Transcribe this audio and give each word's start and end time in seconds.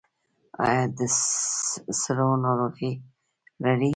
ایا 0.65 0.83
د 0.97 0.99
سږو 2.01 2.29
ناروغي 2.43 2.91
لرئ؟ 3.61 3.89